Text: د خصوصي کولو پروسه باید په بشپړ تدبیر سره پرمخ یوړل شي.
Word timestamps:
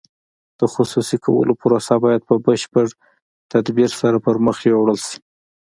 د 0.59 0.61
خصوصي 0.73 1.17
کولو 1.25 1.53
پروسه 1.61 1.95
باید 2.03 2.21
په 2.29 2.35
بشپړ 2.45 2.85
تدبیر 3.51 3.89
سره 4.01 4.17
پرمخ 4.25 4.57
یوړل 4.73 4.99
شي. 5.07 5.17